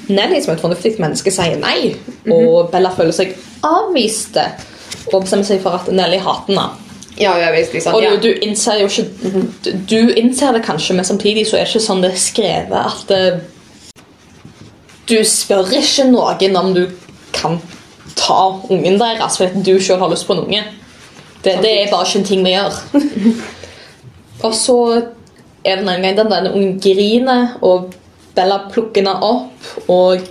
Nelly 0.08 0.40
som 0.42 0.54
et 0.54 0.62
fornuftig 0.62 0.96
menneske 1.02 1.32
sier 1.34 1.58
nei, 1.60 1.94
og 2.30 2.70
Bella 2.72 2.92
føler 2.94 3.14
seg 3.14 3.34
avviste 3.66 4.44
og 5.12 5.24
bestemmer 5.24 5.46
seg 5.46 5.62
for 5.62 5.78
at 5.78 5.90
Nelly 5.92 6.20
hater 6.22 6.52
henne. 6.54 6.70
Ja, 7.20 7.34
sånn, 7.36 7.92
Og 7.92 8.00
ja. 8.00 8.14
du, 8.16 8.24
du 8.24 8.44
innser 8.46 8.78
jo 8.80 8.86
ikke 8.88 9.04
du, 9.20 9.72
du 9.90 10.14
innser 10.16 10.54
det 10.56 10.62
kanskje, 10.64 10.96
men 10.96 11.04
samtidig 11.04 11.44
så 11.44 11.58
er 11.58 11.66
det 11.66 11.74
ikke 11.74 11.84
sånn 11.84 12.00
det 12.00 12.14
er 12.14 12.22
skrevet 12.22 12.78
at 12.80 13.02
det, 13.10 14.00
Du 15.10 15.18
spør 15.26 15.74
ikke 15.76 16.06
noen 16.08 16.56
om 16.56 16.72
du 16.72 16.86
kan 17.36 17.58
ta 18.18 18.60
ungen 18.70 18.98
deres 19.00 19.38
fordi 19.40 19.62
du 19.66 19.80
selv 19.82 20.02
har 20.02 20.10
lyst 20.12 20.26
på 20.26 20.36
en 20.36 20.44
unge. 20.46 20.62
Det, 21.42 21.56
det 21.62 21.72
er 21.72 21.90
bare 21.90 22.06
ikke 22.06 22.18
en 22.18 22.28
ting 22.28 22.44
vi 22.44 22.54
gjør. 22.54 22.78
og 24.46 24.54
så 24.54 24.78
er 25.64 25.76
det 25.78 25.82
en 25.82 26.02
gang 26.02 26.16
den 26.18 26.30
denne 26.30 26.54
ungen 26.54 26.80
griner, 26.82 27.56
og 27.62 27.92
Bella 28.34 28.62
plukker 28.72 29.02
henne 29.02 29.14
opp 29.22 29.90
og 29.92 30.22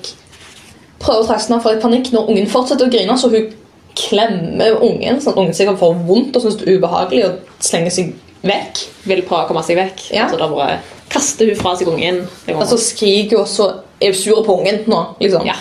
prøver 1.01 1.24
å 1.24 1.28
trøste 1.28 1.51
henne 1.51 1.62
for 1.63 1.75
litt 1.75 1.84
panikk 1.84 2.12
når 2.13 2.32
ungen 2.32 2.50
fortsetter 2.50 2.88
å 2.88 2.94
grine, 2.94 3.18
så 3.18 3.30
hun 3.32 3.51
klemmer 3.98 4.80
ungen, 4.82 5.20
sånn 5.22 5.34
at 5.34 5.42
ungen 5.42 5.56
sikkert 5.56 5.80
får 5.82 6.00
vondt 6.08 6.38
og 6.38 6.46
synes 6.46 6.60
det 6.62 6.68
er 6.68 6.80
ubehagelig 6.80 7.24
og 7.28 7.63
slenger 7.63 7.96
seg 7.96 8.13
vekk. 8.48 8.84
Vil 9.10 9.24
prøve 9.28 9.46
å 9.46 9.50
komme 9.50 9.63
seg 9.66 9.78
vekk. 9.80 10.06
Ja. 10.16 10.30
Så 10.32 10.40
da 10.40 10.48
bare 10.51 10.80
kaster 11.12 11.50
hun 11.50 11.60
fra 11.60 11.75
seg 11.78 11.92
ungen. 11.92 12.24
Og 12.56 12.63
så 12.70 12.80
skriker 12.82 13.42
hun, 13.42 13.44
og 13.44 13.51
så 13.51 13.68
er 14.01 14.13
hun 14.13 14.22
sur 14.22 14.42
på 14.48 14.58
ungen 14.62 14.84
nå. 14.90 15.01
liksom. 15.22 15.46
Ja. 15.50 15.58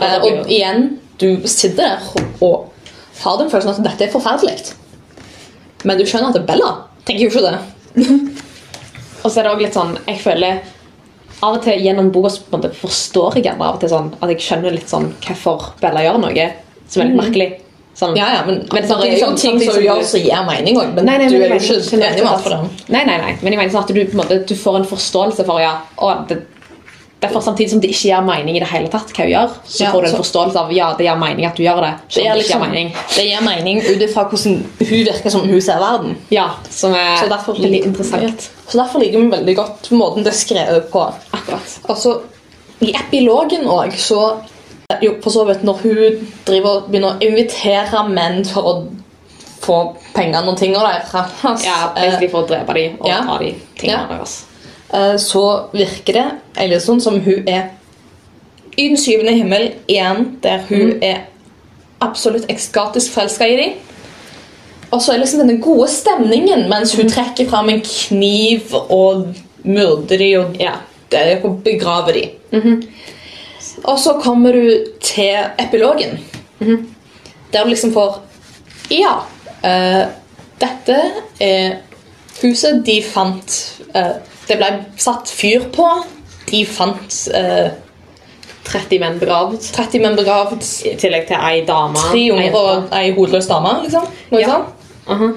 Eh, 0.00 0.18
og 0.24 0.50
igjen, 0.50 0.86
du 1.20 1.48
sitter 1.48 1.96
der 1.98 2.44
og 2.44 2.70
har 3.20 3.40
den 3.40 3.50
følelsen 3.52 3.74
at 3.74 3.82
dette 3.92 4.08
er 4.08 4.14
forferdelig. 4.14 4.72
Men 5.84 6.00
du 6.00 6.06
skjønner 6.08 6.30
at 6.30 6.38
det 6.38 6.44
er 6.44 6.52
Bella 6.52 6.70
tenker 7.06 7.26
jo 7.26 7.30
ikke 7.32 7.46
det. 7.46 8.04
Og 9.24 9.30
så 9.30 9.40
er 9.40 9.46
det 9.46 9.50
også 9.50 9.64
litt 9.64 9.76
sånn 9.76 9.96
Jeg 10.06 10.20
føler 10.22 10.60
av 11.40 11.56
og 11.56 11.64
til 11.64 11.80
gjennom 11.80 12.10
boka 12.12 12.30
forstår 12.76 13.38
jeg 13.38 13.46
gjerne 13.46 13.64
av 13.64 13.78
og 13.78 13.80
til 13.80 13.90
sånn 13.92 14.10
at 14.20 14.32
jeg 14.34 14.44
skjønner 14.44 14.74
litt 14.76 14.90
sånn 14.92 15.06
hvorfor 15.24 15.70
Bella 15.80 16.02
gjør 16.04 16.18
noe 16.20 16.46
som 16.90 17.00
er 17.00 17.08
litt 17.08 17.16
merkelig. 17.16 17.46
Sånn, 17.96 18.12
Ja, 18.16 18.26
ja, 18.34 18.42
men, 18.44 18.60
Men 18.72 18.84
det 18.84 18.92
er 18.92 19.14
jo 19.14 19.20
sånn, 19.22 19.38
ting 19.40 19.56
som 19.60 19.72
som 19.72 19.80
du 19.80 19.86
gjør 19.86 20.02
som 20.04 20.20
gir 20.20 20.44
mening 20.46 20.76
òg, 20.80 20.92
men 20.96 21.08
Nei, 21.08 21.16
nei, 21.20 21.28
du 21.32 21.38
er 21.38 21.54
jo 21.54 21.56
ikke 21.56 21.96
enig 21.96 22.20
med 22.20 22.28
alt 22.28 22.44
for 22.44 22.54
det. 22.54 22.86
Nei, 22.92 23.02
nei, 23.08 23.16
nei. 23.24 23.32
Men 23.40 23.54
jeg 23.54 23.60
mener 23.60 23.72
sånn 23.72 23.86
at 23.86 23.92
du, 23.96 24.16
måte, 24.20 24.38
du 24.46 24.54
får 24.56 24.78
en 24.80 24.86
forståelse 24.90 25.46
for 25.48 25.62
ja, 25.64 25.72
å, 25.96 26.12
det, 26.28 26.38
Derfor 27.20 27.40
samtidig 27.44 27.70
som 27.70 27.80
det 27.80 27.90
ikke 27.92 28.08
gir 28.08 28.22
mening 28.24 28.56
i 28.56 28.60
det 28.62 28.68
hele 28.70 28.88
tatt 28.88 29.10
hva 29.12 29.24
hun 29.26 29.30
gjør, 29.34 29.50
så 29.68 29.80
Ja, 29.84 29.90
får 29.92 30.00
du 30.02 30.06
en 30.08 30.12
så- 30.14 30.20
forståelse 30.22 30.56
av 30.56 30.70
ja, 30.72 30.94
det 30.96 31.04
gir 31.04 31.16
mening 31.20 31.44
at 31.46 31.56
du 31.56 31.62
gjør 31.62 31.80
det. 31.84 31.90
Det 32.14 32.22
gir, 32.24 32.34
liksom, 32.34 32.60
det 32.62 32.68
mening. 32.70 32.94
det 33.16 33.24
gir 33.28 33.40
mening 33.44 33.82
ut 33.82 34.02
ifra 34.06 34.24
hvordan 34.30 34.54
hun 34.78 35.04
virker 35.04 35.30
som 35.30 35.40
hun 35.48 35.60
ser 35.60 35.78
verden. 35.78 36.16
Ja, 36.30 36.46
som 36.70 36.94
er 36.94 37.16
Så 37.20 37.28
derfor, 37.28 37.52
veldig 37.60 37.84
interessant. 37.84 38.50
Så 38.68 38.78
derfor 38.78 39.00
liker 39.00 39.18
vi 39.20 39.30
veldig 39.36 39.56
godt 39.56 39.90
måten 39.90 40.24
det 40.24 40.32
er 40.32 40.38
skrevet 40.38 40.90
på. 40.90 41.04
Akkurat. 41.32 41.78
Altså, 41.88 42.20
I 42.80 42.94
epilogen 42.96 43.66
òg, 43.66 43.92
så 43.98 44.38
jo, 45.02 45.12
for 45.22 45.30
så 45.30 45.44
vidt 45.46 45.62
Når 45.62 45.74
hun 45.82 46.28
driver 46.46 46.68
og 46.76 46.88
begynner 46.90 47.12
å 47.14 47.20
invitere 47.20 48.08
menn 48.08 48.44
for 48.44 48.62
å 48.62 48.86
få 49.60 49.96
pengene 50.14 50.48
og 50.48 50.56
tingene 50.56 50.80
deres 50.80 51.64
Ja, 51.64 51.92
eh, 51.94 52.02
basically 52.06 52.28
for 52.28 52.42
å 52.42 52.48
drepe 52.48 52.74
dem 52.74 52.96
og 53.00 53.06
ja. 53.08 53.20
ta 53.26 53.38
de 53.38 53.54
tingene 53.78 54.06
Ja. 54.08 54.16
deres. 54.16 54.44
Eh, 54.94 55.16
så 55.16 55.44
virker 55.72 56.16
det 56.16 56.26
egentlig 56.56 56.82
sånn 56.84 57.02
som 57.02 57.20
hun 57.24 57.48
er 57.48 57.68
i 58.76 58.88
den 58.88 59.00
syvende 59.00 59.34
himmel 59.36 59.72
igjen, 59.90 60.38
der 60.42 60.64
hun 60.68 60.98
er 61.04 61.26
absolutt 62.00 62.46
ekskatisk 62.48 63.12
forelska 63.12 63.48
i 63.48 63.56
dem. 63.58 63.72
Og 64.90 65.02
så 65.02 65.12
er 65.12 65.20
liksom 65.20 65.42
denne 65.44 65.60
gode 65.62 65.88
stemningen 65.92 66.66
mens 66.70 66.94
hun 66.98 67.10
trekker 67.10 67.48
fram 67.50 67.68
en 67.70 67.82
kniv 67.84 68.72
og 68.80 69.28
myrder 69.62 70.18
dem 70.18 70.40
og 70.40 70.56
Ja. 70.60 70.72
det 71.10 71.18
er 71.18 71.40
dem. 71.42 72.30
Mm 72.52 72.60
dem. 72.62 72.88
Og 73.84 73.98
så 73.98 74.12
kommer 74.22 74.52
du 74.52 74.84
til 75.00 75.36
epilogen, 75.58 76.18
der 77.52 77.62
du 77.64 77.68
liksom 77.68 77.92
får 77.92 78.20
Ja, 78.90 79.20
uh, 79.64 80.08
dette 80.60 80.96
er 81.40 81.76
huset 82.42 82.86
de 82.86 83.02
fant 83.02 83.80
eh, 83.94 84.16
Det 84.50 84.58
ble 84.58 84.70
satt 84.98 85.30
fyr 85.30 85.68
på. 85.74 85.86
De 86.50 86.64
fant 86.66 87.18
eh, 87.38 87.70
30 88.66 88.98
menn 89.02 89.20
begravd. 89.20 89.62
30 89.76 90.02
menn 90.02 90.18
begravd, 90.18 90.64
I 90.90 90.96
tillegg 90.98 91.28
til 91.30 91.38
ei 91.38 91.62
dame. 91.68 92.02
tre 92.10 92.24
unger 92.34 92.58
og 92.58 92.92
ei 92.98 93.12
hodeløs 93.14 93.46
dame. 93.50 93.76
liksom. 93.84 94.06
Noe 94.32 94.40
Ja. 94.40 94.48
sånt. 94.48 94.66
-huh. 95.06 95.32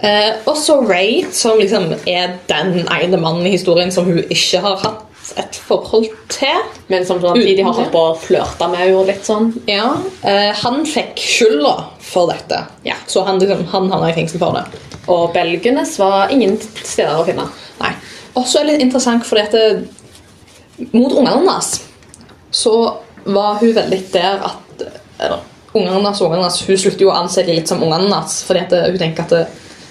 Eh, 0.00 0.32
og 0.46 0.56
så 0.56 0.80
Ray, 0.88 1.24
som 1.32 1.58
liksom 1.58 1.92
er 2.06 2.34
den 2.48 2.86
ene 3.02 3.16
mannen 3.16 3.46
i 3.46 3.50
historien 3.50 3.92
som 3.92 4.04
hun 4.04 4.18
ikke 4.30 4.60
har 4.60 4.76
hatt 4.76 5.38
et 5.38 5.56
forhold 5.56 6.06
til. 6.28 6.58
Men 6.88 7.06
som 7.06 7.20
samtidig 7.20 7.64
har 7.64 7.72
holdt 7.72 7.92
på 7.92 8.02
å 8.12 8.18
flørte 8.20 8.68
med 8.68 8.78
henne 8.78 9.06
litt 9.06 9.24
sånn. 9.26 9.52
Ja, 9.66 9.94
eh, 10.22 10.52
Han 10.62 10.84
fikk 10.86 11.16
skylda 11.16 11.84
for 12.00 12.26
dette, 12.26 12.66
Ja. 12.84 12.94
så 13.06 13.24
han, 13.24 13.38
liksom, 13.38 13.64
han 13.66 13.90
havna 13.90 14.10
i 14.10 14.12
fengsel 14.12 14.38
for 14.38 14.52
det. 14.52 14.64
Og 15.08 15.32
belgenes 15.32 15.98
var 15.98 16.28
ingen 16.30 16.58
steder 16.84 17.16
å 17.16 17.24
finne. 17.24 17.48
Nei. 17.80 17.92
Og 18.36 18.44
så 18.46 18.60
er 18.60 18.64
det 18.68 18.72
litt 18.76 18.86
interessant, 18.88 19.24
fordi 19.26 19.42
at 19.46 19.52
det, 19.52 20.88
mot 20.92 21.12
ungene 21.12 21.38
hennes 21.38 21.70
så 22.56 22.72
var 23.26 23.56
hun 23.60 23.72
veldig 23.76 24.00
der 24.12 24.42
at 24.44 24.82
eller, 25.18 25.40
ungene 25.74 25.94
hennes, 25.96 26.20
ungene 26.20 26.42
hennes, 26.42 26.60
Hun 26.66 26.76
slutter 26.76 27.00
jo 27.06 27.10
å 27.12 27.16
anse 27.22 27.42
dem 27.46 27.56
litt 27.56 27.68
som 27.68 27.80
ungene 27.82 28.04
hennes, 28.06 28.42
fordi 28.46 28.60
at 28.66 28.76
hun 28.92 28.98
tenker 29.00 29.24
at 29.26 29.32
det, 29.34 29.46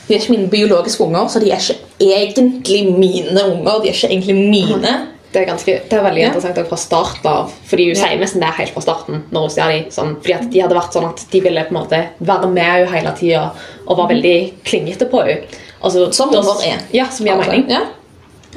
de 0.07 0.13
er 0.13 0.21
ikke 0.21 0.35
mine 0.35 0.49
biologiske 0.51 1.01
unger, 1.01 1.27
så 1.33 1.41
de 1.41 1.49
er 1.51 1.57
ikke 1.63 1.79
egentlig 2.05 2.83
mine 2.93 3.41
unger. 3.49 3.81
De 3.81 3.89
er 3.89 3.95
ikke 3.97 4.11
egentlig 4.13 4.35
mine. 4.37 4.93
Det 5.33 5.41
er, 5.41 5.47
ganske, 5.49 5.73
det 5.89 5.97
er 5.97 6.03
veldig 6.05 6.21
Ja. 6.21 6.27
interessant 6.29 6.67
fra 6.69 6.77
starten 6.77 7.25
av. 7.27 7.49
Fordi 7.67 7.87
hun 7.89 7.95
Ja. 7.95 8.03
sier 8.05 8.19
nesten 8.21 8.39
det 8.39 8.53
helt 8.55 8.73
fra 8.73 8.81
starten. 8.81 9.23
når 9.31 9.41
hun 9.41 9.49
ser 9.49 9.67
de, 9.67 9.79
sånn, 9.91 10.15
fordi 10.21 10.33
at 10.35 10.49
De 10.51 10.59
hadde 10.61 10.75
vært 10.75 10.93
sånn 10.93 11.09
at 11.09 11.25
de 11.31 11.39
ville 11.41 11.63
på 11.65 11.75
en 11.75 11.81
måte 11.81 12.07
være 12.21 12.47
med 12.53 12.63
henne 12.87 12.91
hele 12.93 13.11
tida 13.17 13.51
og 13.87 13.97
var 13.97 14.07
veldig 14.07 14.53
klingete 14.63 15.09
på 15.09 15.25
henne. 15.25 15.41
Altså, 15.83 16.05
så- 16.07 16.13
Som 16.13 16.29
unger 16.29 16.63
er. 16.67 16.79
Ja, 16.93 17.09
som 17.09 17.25
gir 17.25 17.35
mening. 17.35 17.67
Ja, 17.69 17.81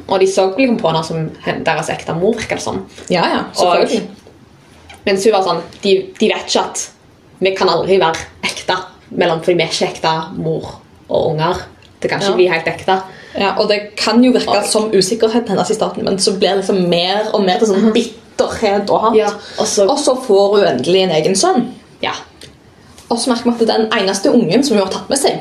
Og 0.06 0.20
de 0.20 0.26
så 0.26 0.46
liksom 0.56 0.76
på 0.78 0.88
henne 0.92 1.04
som 1.04 1.30
deres 1.64 1.88
ekte 1.90 2.14
mor. 2.14 2.34
virker 2.38 2.56
det 2.56 2.62
som. 2.62 2.86
ja, 3.10 3.24
ja 3.26 3.42
selvfølgelig. 3.54 4.08
Mens 5.06 5.24
hun 5.24 5.32
var 5.32 5.42
sånn 5.46 5.62
de, 5.82 5.92
de 6.18 6.28
vet 6.28 6.46
ikke 6.48 6.60
at 6.64 6.90
vi 7.40 7.54
kan 7.56 7.68
aldri 7.68 7.98
være 8.00 8.18
ekte 8.44 8.76
mellom, 9.10 9.40
fordi 9.40 9.56
vi 9.56 9.62
er 9.62 9.72
ikke 9.72 9.88
ekte 9.92 10.12
mor 10.36 10.80
og 11.08 11.30
unger. 11.32 11.62
Det 12.00 12.10
kan 12.10 12.20
ikke 12.20 12.30
Ja. 12.30 12.36
bli 12.36 12.48
helt 12.48 12.66
ekte. 12.66 12.96
Ja, 13.38 13.54
og 13.58 13.68
det 13.68 13.96
kan 13.96 14.22
jo 14.24 14.32
virke 14.32 14.58
Og- 14.58 14.64
som 14.66 14.90
usikkerhet 14.92 15.48
hennes 15.48 15.70
i 15.70 15.74
starten, 15.74 16.04
men 16.04 16.18
så 16.18 16.32
blir 16.38 16.48
det 16.54 16.56
liksom 16.64 16.88
mer 16.88 17.30
og 17.34 17.44
mer 17.44 17.58
til 17.58 17.68
sånn 17.68 17.92
bitterhet 17.92 18.90
og 18.90 19.00
hat. 19.00 19.14
Ja, 19.16 19.28
og 19.58 19.66
så- 19.66 19.88
og 19.88 19.98
så 19.98 20.14
får 20.26 20.56
hun 20.56 20.64
endelig 20.66 21.02
en 21.02 21.10
egen 21.10 21.34
sønn. 21.36 21.72
Ja. 22.02 22.12
Og 23.10 23.18
så 23.18 23.30
merker 23.30 23.50
vi 23.50 23.64
at 23.64 23.68
den 23.68 23.88
eneste 23.92 24.30
ungen 24.30 24.62
som 24.64 24.76
hun 24.76 24.86
har 24.86 24.92
tatt 24.92 25.08
med 25.08 25.18
seg. 25.18 25.38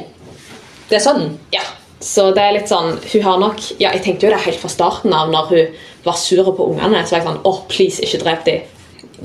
Det 0.90 0.96
er 0.96 1.00
sønnen. 1.12 1.38
Ja, 1.52 1.60
så 2.00 2.28
det 2.36 2.44
er 2.44 2.52
litt 2.54 2.70
sånn 2.70 3.00
Hun 3.12 3.22
har 3.26 3.38
nok 3.42 3.62
Ja, 3.82 3.90
jeg 3.96 4.04
tenkte 4.06 4.28
jo 4.28 4.32
det 4.34 4.42
helt 4.44 4.60
fra 4.62 4.70
starten 4.70 5.14
av 5.18 5.32
når 5.34 5.48
hun 5.50 5.78
var 6.06 6.14
sur 6.20 6.44
på 6.54 6.68
ungene. 6.72 7.00
Så 7.06 7.16
var 7.16 7.24
jeg 7.24 7.28
sånn 7.28 7.40
Å, 7.44 7.54
please, 7.72 8.02
ikke 8.06 8.20
drep 8.24 8.44
dem. 8.46 8.62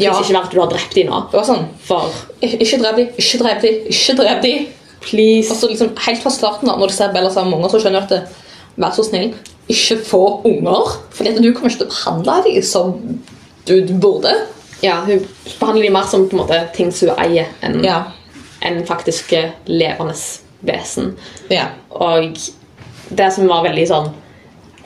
Ja. 0.00 0.14
ikke 0.16 0.32
vær 0.32 0.46
at 0.46 0.54
du 0.54 0.60
har 0.60 0.70
drept 0.70 0.94
dem 0.96 1.10
nå. 1.10 1.18
Det 1.30 1.36
var 1.36 1.44
sånn 1.44 1.66
For 1.84 2.08
Ikke 2.40 2.78
drep 2.80 2.96
dem, 2.96 3.10
ikke 3.20 3.40
drep 3.42 3.60
dem, 3.66 3.74
ikke 3.92 4.14
drep 4.22 4.40
dem. 4.46 4.66
please 5.04 5.52
Og 5.52 5.58
så 5.60 5.68
liksom 5.68 5.90
Helt 6.06 6.22
fra 6.24 6.32
starten 6.32 6.70
av, 6.72 6.78
når 6.80 6.88
du 6.88 6.96
ser 6.96 7.12
Bella 7.12 7.28
sammen 7.34 7.50
med 7.52 7.60
unger, 7.60 7.74
så 7.74 7.82
skjønner 7.84 8.00
du 8.00 8.06
at 8.06 8.14
det, 8.16 8.22
Vær 8.80 8.94
så 8.96 9.04
snill, 9.04 9.34
ikke 9.68 9.98
få 10.08 10.22
unger. 10.48 10.94
Fordi 11.12 11.28
at 11.34 11.42
du 11.44 11.50
kommer 11.52 11.68
ikke 11.68 11.82
til 11.82 11.90
å 11.90 11.92
behandle 11.92 12.36
dem 12.46 12.62
som 12.64 12.94
du, 13.68 13.74
du 13.84 13.92
burde. 14.00 14.32
Ja, 14.80 15.02
hun 15.04 15.26
behandler 15.60 15.84
dem 15.90 15.92
mer 15.92 16.08
som 16.08 16.24
på 16.24 16.38
en 16.38 16.40
måte 16.40 16.62
ting 16.74 16.88
som 16.90 17.12
hun 17.12 17.20
eier, 17.20 17.50
enn 17.60 17.84
Ja. 17.84 17.98
en 18.64 18.80
faktisk 18.88 19.34
levende 19.68 20.16
vesen. 20.64 21.12
Ja. 21.52 21.66
Og 21.90 22.32
det 23.08 23.30
som 23.34 23.48
var 23.50 23.64
veldig 23.66 23.86
sånn 23.88 24.10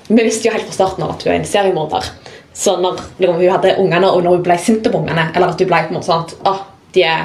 Vi 0.08 0.22
visste 0.22 0.48
jo 0.48 0.54
helt 0.54 0.68
fra 0.68 0.74
starten 0.74 1.04
av 1.04 1.16
at 1.16 1.24
hun 1.26 1.32
er 1.32 1.40
en 1.40 1.48
seriemorder. 1.48 2.08
Så 2.56 2.76
når 2.80 3.00
liksom, 3.18 3.40
hun 3.40 3.50
hadde 3.50 3.72
ungene, 3.82 4.08
og 4.08 4.22
når 4.22 4.36
hun 4.36 4.44
ble 4.46 4.56
sint 4.62 4.86
på 4.86 5.00
ungene, 5.00 5.26
eller 5.34 5.50
at 5.50 5.60
hun 5.60 5.68
ble 5.68 5.80
på 5.88 5.90
en 5.90 5.98
måte 5.98 6.08
sånn 6.08 6.22
at 6.22 6.34
ah, 6.46 6.60
de 6.94 7.02
er 7.04 7.24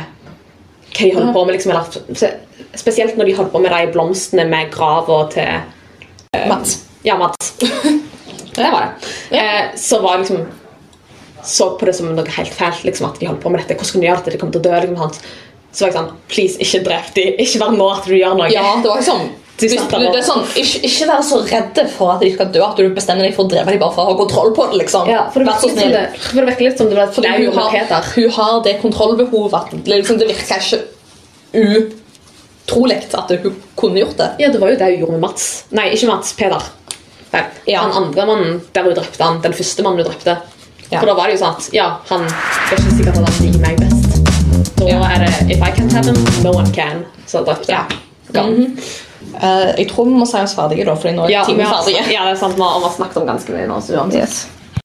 hva 0.92 1.06
de 1.06 1.12
holder 1.16 1.36
på 1.36 1.44
med, 1.46 1.56
liksom, 1.56 1.72
eller, 1.72 2.40
Spesielt 2.80 3.18
når 3.20 3.30
de 3.30 3.36
holdt 3.36 3.52
på 3.52 3.60
med 3.64 3.74
de 3.74 3.92
blomstene 3.92 4.46
med 4.48 4.72
grava 4.72 5.20
til 5.34 6.48
Mats. 6.48 6.78
Ja, 7.04 7.18
Mats. 7.20 7.54
det 8.56 8.70
var 8.72 8.86
det. 8.86 9.38
Eh, 9.38 9.76
så 9.76 10.00
var 10.02 10.22
liksom 10.22 10.46
Så 11.44 11.72
på 11.78 11.86
det 11.86 11.96
som 11.98 12.12
noe 12.14 12.36
helt 12.38 12.54
fælt 12.54 12.84
liksom, 12.86 13.10
at 13.10 13.20
de 13.20 13.28
holdt 13.28 13.42
på 13.44 13.50
med 13.50 13.64
dette. 13.64 13.76
Hvordan 13.76 13.92
kunne 13.92 14.04
de 14.04 14.10
gjøre 14.10 14.22
dette? 14.22 14.34
De 14.36 14.42
kommer 14.42 14.56
til 14.56 14.62
å 14.62 14.68
dø. 14.68 14.82
Liksom? 14.86 15.16
Så 15.72 15.84
var 15.84 15.90
jeg 15.90 15.98
sånn 15.98 16.12
Please, 16.32 16.60
ikke 16.62 16.84
drep 16.86 17.14
de. 17.16 17.26
Ikke 17.42 17.64
vær 17.64 17.74
nå 17.76 17.88
at 17.92 18.08
du 18.08 18.16
gjør 18.16 18.38
noe. 18.38 18.52
Ja, 18.54 18.76
det 18.84 18.92
var 18.92 19.02
liksom 19.02 19.26
Du 19.26 19.41
snakker 19.70 20.00
det 20.02 20.20
er 20.22 20.26
sånn, 20.26 20.44
ikke, 20.58 20.80
ikke 20.88 21.08
være 21.10 21.24
så 21.28 21.40
redde 21.46 21.84
for 21.94 22.14
at 22.16 22.24
de 22.24 22.32
skal 22.34 22.50
dø 22.54 22.62
at 22.66 22.80
du 22.80 22.88
bestemmer 22.96 23.28
deg 23.28 23.36
for 23.36 23.46
å 23.46 23.52
drepe 23.52 23.74
dem 23.74 23.82
bare 23.82 23.96
for 23.96 24.04
å 24.04 24.12
ha 24.12 24.18
kontroll 24.20 24.54
på 24.58 24.68
det. 24.72 24.80
liksom. 24.82 25.10
Ja, 25.12 25.26
for 25.34 25.46
det 25.46 25.56
sånn, 25.62 25.78
det, 25.78 26.04
for 26.18 26.40
det, 26.40 26.46
virker 26.50 26.68
litt 26.68 26.82
som 26.82 26.90
det 26.92 26.98
var 26.98 27.12
Fordi 27.16 27.34
hun 27.38 27.60
har, 27.60 28.10
hun 28.16 28.36
har 28.38 28.62
det 28.66 28.76
kontrollbehovet 28.82 29.74
liksom, 29.92 30.22
det 30.22 30.30
virker 30.32 30.66
ikke 30.66 30.82
utrolig 32.66 33.00
at 33.22 33.36
hun 33.44 33.60
kunne 33.80 34.04
gjort 34.04 34.18
det. 34.22 34.30
Ja, 34.44 34.52
det 34.54 34.62
var 34.64 34.74
jo 34.74 34.80
det 34.82 34.92
hun 34.94 35.04
gjorde 35.06 35.18
med 35.18 35.26
Mats. 35.28 35.50
Nei, 35.76 35.90
ikke 35.96 36.12
Mats. 36.14 36.34
Peder. 36.40 36.72
Nei, 37.32 37.46
Ja. 37.70 37.86
Han 37.86 37.98
andre 38.04 38.26
mannen 38.28 38.62
der 38.74 38.88
hun 38.88 38.98
drepte 38.98 39.24
han. 39.24 39.42
Den 39.44 39.54
første 39.58 39.86
mannen 39.86 40.04
hun 40.04 40.12
drepte. 40.12 40.38
Ja. 40.92 41.00
For 41.00 41.08
da 41.08 41.16
var 41.16 41.30
det 41.30 41.38
jo 41.38 41.46
sånn 41.46 41.56
at 41.56 41.70
ja, 41.76 41.90
han 42.10 42.26
er 42.28 42.76
ikke 42.76 42.96
sikkert 42.98 43.18
at 43.18 43.28
han 43.28 43.44
liker 43.46 43.64
meg 43.64 43.80
best. 43.80 44.22
Da 44.80 44.88
Ja. 44.90 45.04
er 45.08 45.26
det 45.28 45.52
If 45.54 45.62
I 45.62 45.72
can't 45.72 45.92
have 45.94 46.06
him, 46.06 46.18
no 46.44 46.52
one 46.52 46.72
can. 46.74 47.06
Så 47.28 47.46
drepte 47.46 47.72
Ja. 47.72 47.86
Mm 47.88 48.08
gang. 48.32 48.78
Eh, 49.36 49.68
jeg 49.78 49.88
tror 49.92 50.06
vi 50.10 50.16
må 50.20 50.26
si 50.28 50.38
oss 50.38 50.56
ferdige, 50.58 50.86
da, 50.86 50.96
fordi 50.96 51.16
nå 51.16 51.28
er 51.28 51.30
Ja, 51.36 51.44
timen 51.46 51.66
ferdig. 51.68 51.96
ja, 52.14 52.26
det 52.26 52.34
er 52.36 52.42
sant. 52.42 52.56
Vi 52.56 52.62
har 52.62 52.92
snakket 52.96 53.22
om 53.22 53.28
ganske 53.28 53.54
mye 53.56 53.68
nå. 53.68 53.80
så 53.82 53.94
uansett. 54.02 54.22
Yes. 54.22 54.48